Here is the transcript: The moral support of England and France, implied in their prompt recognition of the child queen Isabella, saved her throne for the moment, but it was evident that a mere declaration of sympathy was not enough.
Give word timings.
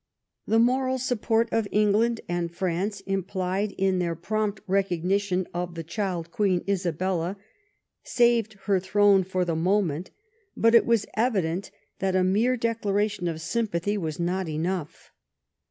The 0.47 0.57
moral 0.57 0.97
support 0.97 1.47
of 1.51 1.67
England 1.69 2.21
and 2.27 2.51
France, 2.51 3.01
implied 3.01 3.75
in 3.77 3.99
their 3.99 4.15
prompt 4.15 4.59
recognition 4.65 5.45
of 5.53 5.75
the 5.75 5.83
child 5.83 6.31
queen 6.31 6.63
Isabella, 6.67 7.37
saved 8.01 8.53
her 8.63 8.79
throne 8.79 9.23
for 9.23 9.45
the 9.45 9.55
moment, 9.55 10.09
but 10.57 10.73
it 10.73 10.87
was 10.87 11.05
evident 11.15 11.69
that 11.99 12.15
a 12.15 12.23
mere 12.23 12.57
declaration 12.57 13.27
of 13.27 13.41
sympathy 13.41 13.95
was 13.95 14.19
not 14.19 14.49
enough. 14.49 15.11